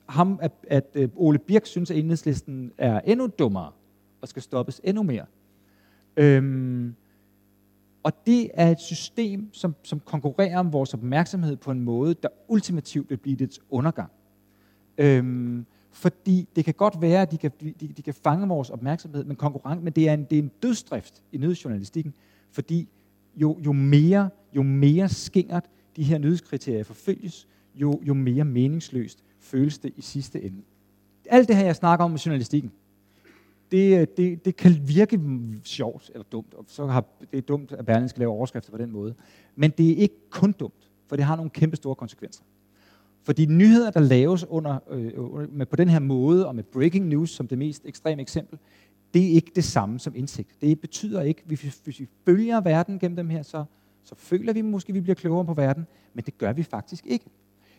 [0.08, 3.72] ham, at, at øh, Ole Birk synes, at enhedslisten er endnu dummere
[4.20, 5.24] og skal stoppes endnu mere.
[6.16, 6.94] Øhm,
[8.02, 12.28] og det er et system, som, som konkurrerer om vores opmærksomhed på en måde, der
[12.48, 14.10] ultimativt vil blive dets undergang.
[14.98, 19.24] Øhm, fordi det kan godt være, at de kan, de, de kan fange vores opmærksomhed,
[19.24, 22.14] men, konkurrent, men det, er en, det er en dødsdrift i nyhedsjournalistikken,
[22.50, 22.88] fordi
[23.36, 25.64] jo, jo, mere, jo mere skingert
[25.96, 30.62] de her nyhedskriterier forfølges, jo, jo mere meningsløst føles det i sidste ende.
[31.30, 32.72] Alt det her, jeg snakker om med journalistikken,
[33.70, 35.20] det, øh, det, det kan virke
[35.64, 38.78] sjovt eller dumt, og så har, det er dumt, at Berlin skal lave overskrifter på
[38.78, 39.14] den måde.
[39.56, 42.42] Men det er ikke kun dumt, for det har nogle kæmpe store konsekvenser.
[43.22, 47.30] Fordi nyheder, der laves under, øh, med, på den her måde, og med breaking news
[47.30, 48.58] som det mest ekstreme eksempel,
[49.14, 50.50] det er ikke det samme som indsigt.
[50.60, 53.64] Det betyder ikke, hvis, hvis vi følger verden gennem dem her, så,
[54.04, 57.06] så føler vi måske, at vi bliver klogere på verden, men det gør vi faktisk
[57.06, 57.24] ikke.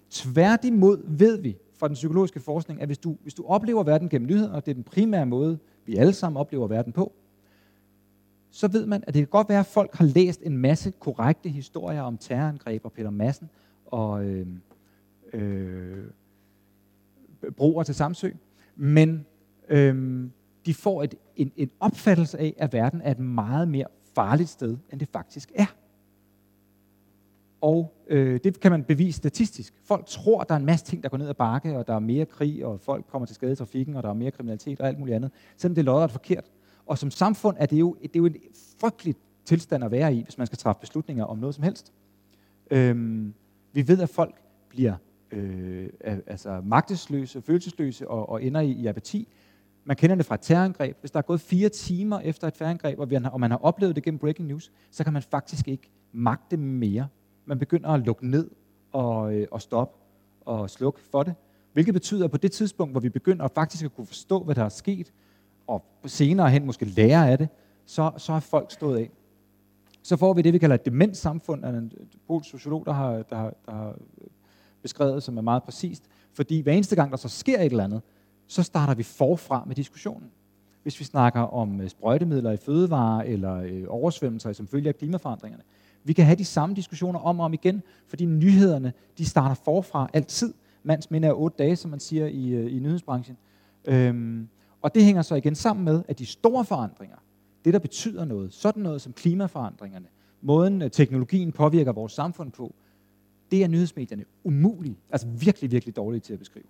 [0.09, 4.27] Tværtimod ved vi fra den psykologiske forskning, at hvis du, hvis du oplever verden gennem
[4.27, 7.13] nyheder, og det er den primære måde, vi alle sammen oplever verden på,
[8.51, 11.49] så ved man, at det kan godt være, at folk har læst en masse korrekte
[11.49, 13.49] historier om terrorangreb og Peter Madsen
[13.85, 14.47] og øh,
[15.33, 16.05] øh,
[17.57, 18.29] broer til Samsø,
[18.75, 19.25] men
[19.69, 20.23] øh,
[20.65, 24.77] de får et, en, en opfattelse af, at verden er et meget mere farligt sted,
[24.91, 25.65] end det faktisk er.
[27.61, 29.73] Og øh, det kan man bevise statistisk.
[29.83, 31.99] Folk tror, der er en masse ting, der går ned ad bakke, og der er
[31.99, 34.87] mere krig, og folk kommer til skade i trafikken, og der er mere kriminalitet og
[34.87, 36.51] alt muligt andet, selvom det er lodret forkert.
[36.85, 38.35] Og som samfund er det jo, det er jo en
[38.79, 41.93] frygtelig tilstand at være i, hvis man skal træffe beslutninger om noget som helst.
[42.71, 43.33] Øhm,
[43.73, 44.35] vi ved, at folk
[44.69, 44.93] bliver
[45.31, 45.89] øh,
[46.27, 49.27] altså magtesløse, følelsesløse og, og ender i, i apati.
[49.85, 50.97] Man kender det fra et terrorangreb.
[50.99, 54.03] Hvis der er gået fire timer efter et terrorangreb, og, og man har oplevet det
[54.03, 57.07] gennem breaking news, så kan man faktisk ikke magte mere
[57.49, 58.49] man begynder at lukke ned
[58.91, 59.97] og, øh, og stoppe
[60.41, 61.35] og slukke for det.
[61.73, 64.55] Hvilket betyder, at på det tidspunkt, hvor vi begynder at faktisk at kunne forstå, hvad
[64.55, 65.13] der er sket,
[65.67, 67.49] og senere hen måske lære af det,
[67.85, 69.09] så, så er folk stået af.
[70.03, 71.91] Så får vi det, vi kalder et demenssamfund, af en
[72.27, 73.95] polsk sociolog, der har, der, har, der har
[74.81, 76.03] beskrevet, som er meget præcist.
[76.33, 78.01] Fordi hver eneste gang, der så sker et eller andet,
[78.47, 80.31] så starter vi forfra med diskussionen.
[80.83, 85.63] Hvis vi snakker om øh, sprøjtemidler i fødevarer eller øh, oversvømmelser som følge af klimaforandringerne,
[86.03, 90.09] vi kan have de samme diskussioner om og om igen, fordi nyhederne, de starter forfra
[90.13, 90.53] altid.
[90.83, 93.37] Mands minde er otte dage, som man siger i, øh, i nyhedsbranchen.
[93.85, 94.47] Øhm,
[94.81, 97.17] og det hænger så igen sammen med, at de store forandringer,
[97.65, 100.05] det der betyder noget, sådan noget som klimaforandringerne,
[100.41, 102.73] måden øh, teknologien påvirker vores samfund på,
[103.51, 106.65] det er nyhedsmedierne umulige, altså virkelig, virkelig dårlige til at beskrive.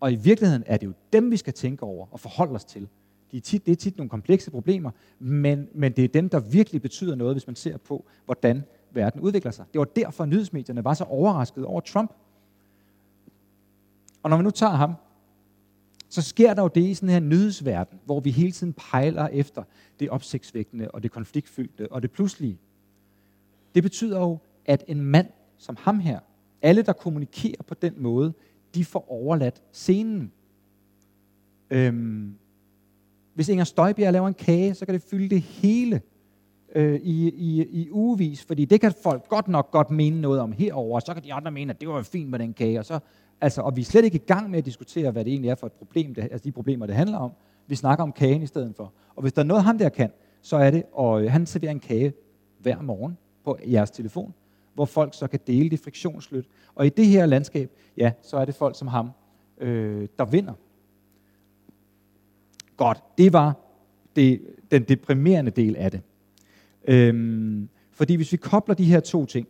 [0.00, 2.88] Og i virkeligheden er det jo dem, vi skal tænke over og forholde os til.
[3.32, 6.40] De er tit, det er tit nogle komplekse problemer, men, men det er dem, der
[6.40, 9.64] virkelig betyder noget, hvis man ser på, hvordan verden udvikler sig.
[9.72, 12.12] Det var derfor, at nyhedsmedierne var så overrasket over Trump.
[14.22, 14.94] Og når vi nu tager ham,
[16.08, 19.62] så sker der jo det i sådan her nyhedsverden, hvor vi hele tiden pejler efter
[20.00, 22.58] det opsigtsvækkende og det konfliktfyldte og det pludselige.
[23.74, 25.26] Det betyder jo, at en mand
[25.58, 26.20] som ham her,
[26.62, 28.32] alle der kommunikerer på den måde,
[28.74, 30.32] de får overladt scenen.
[31.70, 32.35] Øhm,
[33.36, 36.00] hvis Inger Støjbjerg laver en kage, så kan det fylde det hele
[36.74, 40.52] øh, i, i, i ugevis, fordi det kan folk godt nok godt mene noget om
[40.52, 42.84] herover, og så kan de andre mene, at det var fint med den kage, og,
[42.84, 42.98] så,
[43.40, 45.54] altså, og vi er slet ikke i gang med at diskutere, hvad det egentlig er
[45.54, 47.30] for et problem, det, altså de problemer, det handler om.
[47.66, 48.92] Vi snakker om kagen i stedet for.
[49.16, 50.10] Og hvis der er noget, han der kan,
[50.42, 52.12] så er det, og øh, han serverer en kage
[52.58, 54.34] hver morgen på jeres telefon,
[54.74, 56.48] hvor folk så kan dele det friktionsløst.
[56.74, 59.10] Og i det her landskab, ja, så er det folk som ham,
[59.58, 60.52] øh, der vinder.
[62.76, 63.56] Godt, det var
[64.16, 66.00] det, den deprimerende del af det.
[66.84, 69.48] Øhm, fordi hvis vi kobler de her to ting,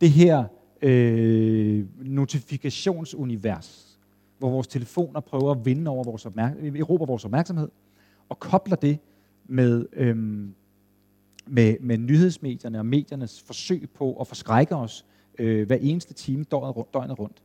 [0.00, 0.44] det her
[0.82, 3.98] øh, notifikationsunivers,
[4.38, 7.68] hvor vores telefoner prøver at vinde over vores, opmærksomhed, erobre vores opmærksomhed,
[8.28, 8.98] og kobler det
[9.46, 10.54] med, øhm,
[11.46, 15.06] med, med nyhedsmedierne og mediernes forsøg på at forskrække os
[15.38, 17.42] øh, hver eneste time døgnet rundt, døgnet rundt,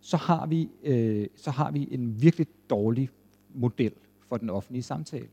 [0.00, 3.08] så har vi, øh, så har vi en virkelig dårlig
[3.54, 3.92] model
[4.30, 5.28] for den offentlige samtale.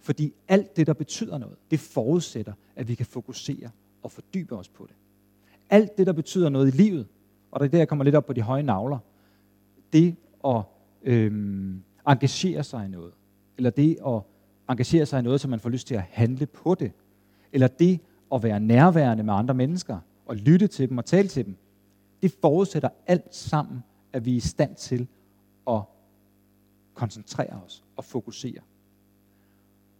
[0.00, 3.70] Fordi alt det, der betyder noget, det forudsætter, at vi kan fokusere
[4.02, 4.94] og fordybe os på det.
[5.70, 7.06] Alt det, der betyder noget i livet,
[7.50, 8.98] og det er der, jeg kommer lidt op på de høje navler,
[9.92, 10.62] det at
[11.02, 13.12] øhm, engagere sig i noget,
[13.56, 14.20] eller det at
[14.68, 16.92] engagere sig i noget, så man får lyst til at handle på det,
[17.52, 18.00] eller det
[18.34, 21.56] at være nærværende med andre mennesker, og lytte til dem og tale til dem,
[22.22, 25.08] det forudsætter alt sammen, at vi er i stand til
[25.70, 25.80] at
[26.94, 28.60] koncentrere os og fokusere.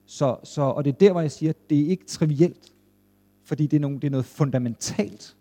[0.07, 2.73] Så, så, og det er der, hvor jeg siger, at det er ikke trivielt,
[3.45, 5.37] fordi det er, nogle, det er noget fundamentalt,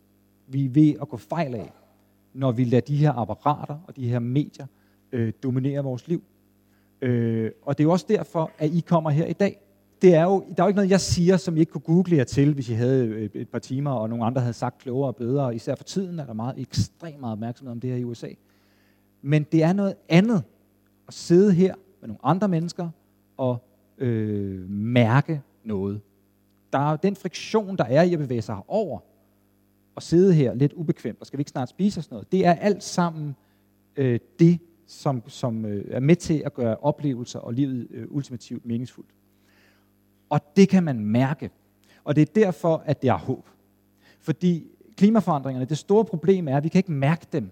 [0.47, 1.73] vi er ved at gå fejl af,
[2.33, 4.67] når vi lader de her apparater og de her medier
[5.11, 6.23] øh, dominere vores liv.
[7.01, 9.61] Øh, og det er jo også derfor, at I kommer her i dag.
[10.01, 12.17] Det er jo, der er jo ikke noget, jeg siger, som I ikke kunne google
[12.17, 15.07] jer til, hvis I havde et, et par timer, og nogle andre havde sagt klogere
[15.07, 15.55] og bedre.
[15.55, 18.27] Især for tiden er der meget, ekstremt meget opmærksomhed om det her i USA.
[19.21, 20.43] Men det er noget andet
[21.11, 22.89] at sidde her med nogle andre mennesker
[23.37, 23.57] og
[23.97, 26.01] øh, mærke noget.
[26.73, 28.99] Der er den friktion, der er i at bevæge sig over
[29.95, 32.31] og sidde her lidt ubekvemt, og skal vi ikke snart spise os noget.
[32.31, 33.35] Det er alt sammen
[33.95, 38.65] øh, det, som, som øh, er med til at gøre oplevelser og livet øh, ultimativt
[38.65, 39.09] meningsfuldt.
[40.29, 41.49] Og det kan man mærke.
[42.03, 43.47] Og det er derfor, at det er håb.
[44.19, 47.49] Fordi klimaforandringerne, det store problem er, at vi kan ikke mærke dem.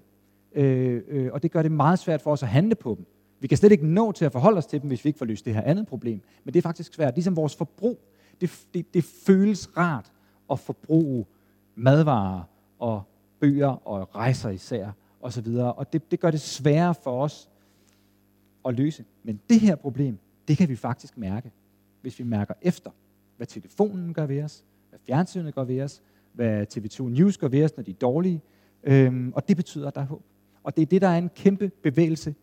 [0.55, 3.05] Øh, øh, og det gør det meget svært for os at handle på dem.
[3.39, 5.25] Vi kan slet ikke nå til at forholde os til dem, hvis vi ikke får
[5.25, 6.21] løst det her andet problem.
[6.43, 7.15] Men det er faktisk svært.
[7.15, 7.99] Ligesom vores forbrug.
[8.41, 10.11] Det, det, det føles rart
[10.51, 11.25] at forbruge
[11.75, 12.41] madvarer
[12.79, 13.03] og
[13.39, 15.47] bøger og rejser især osv.
[15.55, 17.49] Og det, det gør det sværere for os
[18.65, 19.05] at løse.
[19.23, 21.51] Men det her problem, det kan vi faktisk mærke,
[22.01, 22.91] hvis vi mærker efter,
[23.37, 26.01] hvad telefonen gør ved os, hvad fjernsynet gør ved os,
[26.33, 28.41] hvad TV2 News gør ved os, når de er dårlige.
[28.83, 30.23] Øhm, og det betyder, at der er håb.
[30.63, 32.35] Og det er det, der er en kæmpe bevægelse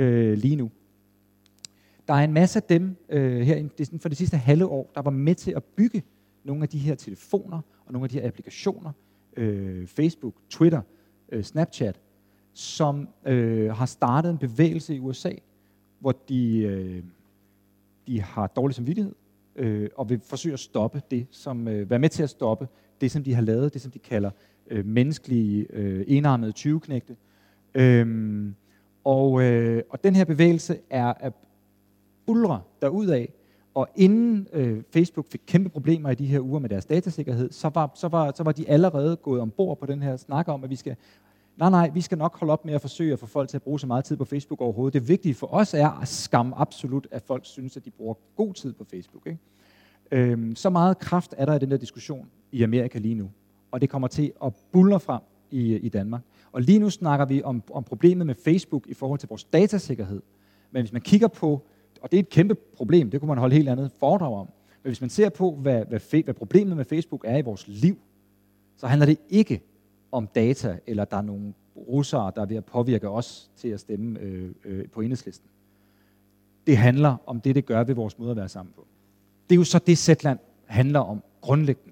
[0.00, 0.70] øh, lige nu.
[2.08, 3.68] Der er en masse af dem øh, her
[4.00, 6.02] for det sidste halve år, der var med til at bygge
[6.44, 8.92] nogle af de her telefoner og nogle af de her applikationer,
[9.36, 10.80] øh, Facebook, Twitter,
[11.32, 12.00] øh, Snapchat,
[12.52, 15.32] som øh, har startet en bevægelse i USA,
[15.98, 17.02] hvor de, øh,
[18.06, 19.14] de har dårlig samvittighed,
[19.56, 22.68] øh, og vil forsøge at stoppe det, som øh, være med til at stoppe
[23.00, 24.30] det, som de har lavet, det som de kalder
[24.70, 27.16] øh, menneskelige øh, enarmede 20-knægte.
[27.74, 28.06] Øh,
[29.04, 31.32] og, øh, og den her bevægelse er, at
[32.26, 33.26] bulre derudad,
[33.74, 37.68] og inden øh, Facebook fik kæmpe problemer i de her uger med deres datasikkerhed, så
[37.68, 40.70] var, så var, så var de allerede gået ombord på den her snak om, at
[40.70, 40.96] vi skal,
[41.56, 43.62] nej nej, vi skal nok holde op med at forsøge at få folk til at
[43.62, 44.94] bruge så meget tid på Facebook overhovedet.
[44.94, 48.54] Det vigtige for os er at skamme absolut, at folk synes, at de bruger god
[48.54, 49.26] tid på Facebook.
[49.26, 49.38] Ikke?
[50.10, 53.30] Øhm, så meget kraft er der i den der diskussion i Amerika lige nu,
[53.70, 56.22] og det kommer til at bulle frem i, i Danmark.
[56.52, 60.22] Og lige nu snakker vi om, om problemet med Facebook i forhold til vores datasikkerhed.
[60.70, 61.62] Men hvis man kigger på
[62.00, 64.46] og det er et kæmpe problem, det kunne man holde helt andet foredrag om.
[64.82, 67.98] Men hvis man ser på, hvad, hvad, hvad problemet med Facebook er i vores liv,
[68.76, 69.62] så handler det ikke
[70.12, 73.80] om data, eller der er nogle russere, der er ved at påvirke os til at
[73.80, 75.48] stemme øh, øh, på enhedslisten.
[76.66, 78.86] Det handler om det, det gør ved vores måde at være sammen på.
[79.48, 81.89] Det er jo så det, Zetland handler om grundlæggende.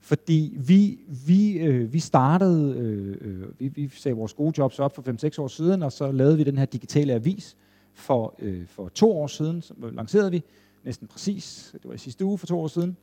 [0.00, 4.94] Fordi vi, vi, øh, vi startede, øh, øh, vi, vi sagde vores gode jobs op
[4.94, 7.56] for 5-6 år siden, og så lavede vi den her digitale avis,
[7.92, 10.42] for, øh, for to år siden, som lancerede vi,
[10.84, 12.96] næsten præcis, det var i sidste uge for to år siden,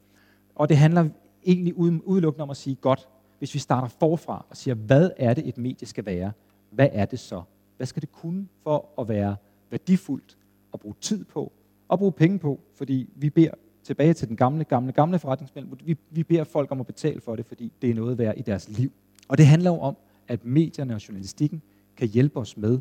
[0.55, 1.09] og det handler
[1.45, 3.07] egentlig udelukkende om at sige, godt,
[3.39, 6.31] hvis vi starter forfra og siger, hvad er det et medie skal være,
[6.69, 7.41] hvad er det så?
[7.77, 9.35] Hvad skal det kunne for at være
[9.69, 10.37] værdifuldt
[10.73, 11.51] at bruge tid på
[11.87, 12.59] og bruge penge på?
[12.73, 13.51] Fordi vi beder
[13.87, 15.87] tilbage til den gamle, gamle, gamle forretningsmodel.
[15.87, 18.41] Vi, vi beder folk om at betale for det, fordi det er noget værd i
[18.41, 18.91] deres liv.
[19.27, 19.97] Og det handler jo om,
[20.27, 21.61] at medierne og journalistikken
[21.97, 22.79] kan hjælpe os med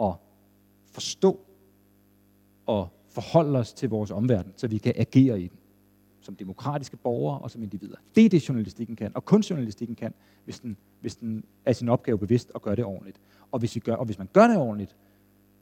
[0.00, 0.12] at
[0.86, 1.40] forstå
[2.66, 5.58] og forholde os til vores omverden, så vi kan agere i den
[6.20, 7.96] som demokratiske borgere og som individer.
[8.14, 11.88] Det er det, journalistikken kan, og kun journalistikken kan, hvis den, hvis den er sin
[11.88, 13.20] opgave bevidst og gør det ordentligt.
[13.50, 14.96] Og hvis, vi gør, og hvis man gør det ordentligt,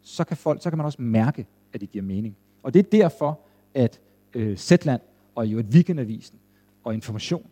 [0.01, 2.37] så kan, folk, så kan man også mærke, at det giver mening.
[2.63, 3.41] Og det er derfor,
[3.75, 4.01] at
[4.35, 5.01] øh, Zetland
[5.35, 6.39] og jo et Weekendavisen
[6.85, 7.47] og Information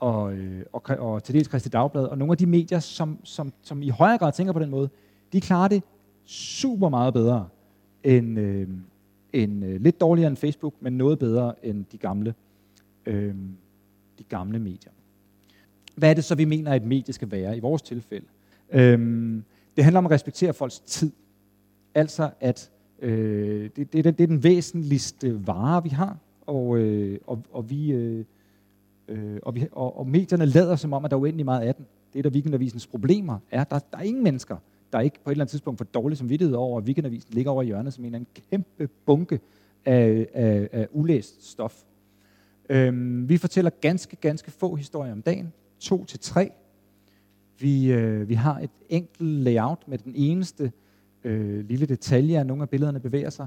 [0.00, 3.52] og, øh, og, og til dels Kristi Dagblad og nogle af de medier, som, som,
[3.62, 4.88] som i højere grad tænker på den måde,
[5.32, 5.82] de klarer det
[6.24, 7.48] super meget bedre
[8.04, 8.68] end, øh,
[9.32, 12.34] end øh, lidt dårligere end Facebook, men noget bedre end de gamle,
[13.06, 13.34] øh,
[14.18, 14.92] de gamle medier.
[15.96, 18.26] Hvad er det så, vi mener, at et medie skal være i vores tilfælde?
[18.72, 18.98] Øh,
[19.76, 21.12] det handler om at respektere folks tid.
[21.94, 27.42] Altså, at øh, det, det, det er den væsentligste vare, vi har, og, øh, og,
[27.52, 28.24] og, vi, øh,
[29.08, 31.74] øh, og, vi, og, og medierne lader som om, at der er uendelig meget af
[31.74, 31.86] den.
[32.12, 34.56] Det er der Weekendavisens problemer er, der, der er ingen mennesker,
[34.92, 37.62] der ikke på et eller andet tidspunkt får dårlig samvittighed over, at Weekendavisen ligger over
[37.62, 39.40] i hjørnet som en eller anden kæmpe bunke
[39.84, 41.82] af, af, af ulæst stof.
[42.68, 46.50] Øhm, vi fortæller ganske, ganske få historier om dagen, to til tre.
[47.58, 50.72] Vi, øh, vi har et enkelt layout med den eneste
[51.24, 53.46] øh, lille detalje, at nogle af billederne bevæger sig,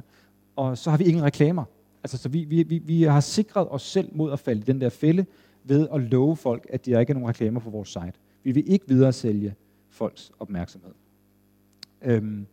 [0.55, 1.63] og så har vi ingen reklamer.
[2.03, 4.81] Altså, så vi, vi, vi, vi har sikret os selv mod at falde i den
[4.81, 5.25] der fælde
[5.63, 8.13] ved at love folk, at der ikke er nogen reklamer på vores site.
[8.43, 9.55] Vi vil ikke videre sælge
[9.89, 10.91] folks opmærksomhed.
[12.01, 12.45] Øhm,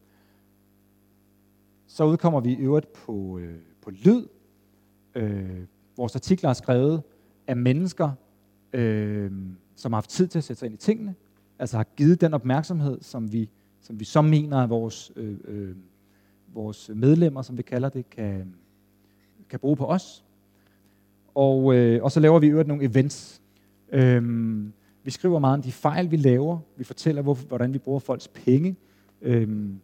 [1.87, 4.27] så udkommer vi i øvrigt på, øh, på lyd.
[5.15, 5.67] Øh,
[5.97, 7.03] vores artikler er skrevet
[7.47, 8.11] af mennesker,
[8.73, 9.33] øh,
[9.77, 11.15] som har haft tid til at sætte sig ind i tingene,
[11.59, 15.77] altså har givet den opmærksomhed, som vi, som vi så mener, at vores, øh, øh,
[16.55, 18.55] vores medlemmer, som vi kalder det, kan,
[19.55, 20.25] kan bruge på os.
[21.35, 23.43] Og, øh, og så laver vi øvrigt nogle events.
[23.93, 24.73] Øhm,
[25.05, 26.59] vi skriver meget om de fejl, vi laver.
[26.77, 28.77] Vi fortæller, hvor, hvordan vi bruger folks penge.
[29.23, 29.79] Øhm,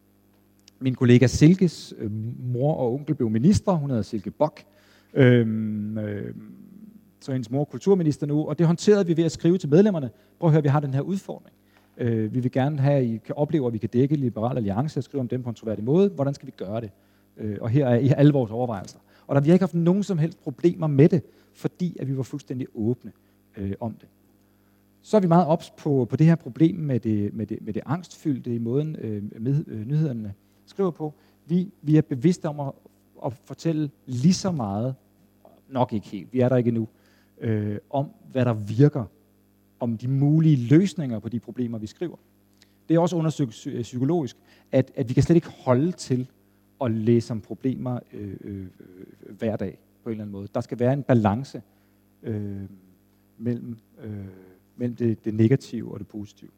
[0.80, 2.10] min kollega Silkes øh,
[2.52, 3.72] mor og onkel blev minister.
[3.72, 4.60] Hun hedder Silke Bok.
[5.14, 6.34] Øhm, øh,
[7.20, 10.10] så hendes mor er kulturminister nu, og det håndterede vi ved at skrive til medlemmerne.
[10.40, 11.56] Prøv at høre, vi har den her udfordring.
[11.98, 15.00] Øh, vi vil gerne have, at I kan opleve, at vi kan dække Liberal Alliance
[15.00, 16.08] og skrive om dem på en troværdig måde.
[16.08, 16.90] Hvordan skal vi gøre det?
[17.36, 18.98] Øh, og her er alle vores overvejelser.
[19.30, 21.22] Og der vi har ikke haft nogen som helst problemer med det,
[21.52, 23.12] fordi at vi var fuldstændig åbne
[23.56, 24.08] øh, om det.
[25.02, 27.72] Så er vi meget ops på, på det her problem med det, med det, med
[27.72, 30.34] det angstfyldte i måden, øh, med, øh, nyhederne
[30.66, 31.14] skriver på.
[31.46, 32.72] Vi, vi er bevidste om at,
[33.26, 34.94] at fortælle lige så meget,
[35.68, 36.88] nok ikke helt, vi er der ikke endnu,
[37.40, 39.04] øh, om hvad der virker,
[39.80, 42.16] om de mulige løsninger på de problemer, vi skriver.
[42.88, 43.50] Det er også undersøgt
[43.82, 44.36] psykologisk,
[44.72, 46.26] at, at vi kan slet ikke holde til
[46.84, 50.48] at læse om problemer øh, øh, øh, hver dag på en eller anden måde.
[50.54, 51.62] Der skal være en balance
[52.22, 52.62] øh,
[53.38, 54.26] mellem, øh,
[54.76, 56.50] mellem det, det negative og det positive.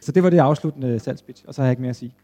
[0.00, 2.14] Så det var det afsluttende salgspitch, og så har jeg ikke mere at sige.